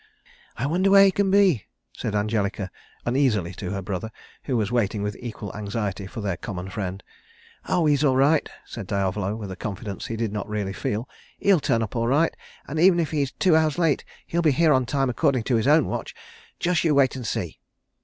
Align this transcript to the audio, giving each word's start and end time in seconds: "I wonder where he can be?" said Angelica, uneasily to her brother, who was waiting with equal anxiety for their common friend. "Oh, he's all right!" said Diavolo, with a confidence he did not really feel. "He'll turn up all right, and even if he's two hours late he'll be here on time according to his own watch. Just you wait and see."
"I 0.57 0.65
wonder 0.65 0.89
where 0.89 1.05
he 1.05 1.11
can 1.11 1.29
be?" 1.29 1.67
said 1.95 2.15
Angelica, 2.15 2.71
uneasily 3.05 3.53
to 3.53 3.69
her 3.69 3.83
brother, 3.83 4.11
who 4.45 4.57
was 4.57 4.71
waiting 4.71 5.03
with 5.03 5.15
equal 5.19 5.55
anxiety 5.55 6.07
for 6.07 6.21
their 6.21 6.37
common 6.37 6.71
friend. 6.71 7.03
"Oh, 7.67 7.85
he's 7.85 8.03
all 8.03 8.15
right!" 8.15 8.49
said 8.65 8.87
Diavolo, 8.87 9.35
with 9.35 9.51
a 9.51 9.55
confidence 9.55 10.07
he 10.07 10.15
did 10.15 10.33
not 10.33 10.49
really 10.49 10.73
feel. 10.73 11.07
"He'll 11.37 11.59
turn 11.59 11.83
up 11.83 11.95
all 11.95 12.07
right, 12.07 12.35
and 12.67 12.79
even 12.79 12.99
if 12.99 13.11
he's 13.11 13.31
two 13.33 13.55
hours 13.55 13.77
late 13.77 14.03
he'll 14.25 14.41
be 14.41 14.49
here 14.49 14.73
on 14.73 14.87
time 14.87 15.11
according 15.11 15.43
to 15.43 15.55
his 15.55 15.67
own 15.67 15.85
watch. 15.85 16.15
Just 16.59 16.83
you 16.83 16.95
wait 16.95 17.15
and 17.15 17.27
see." 17.27 17.59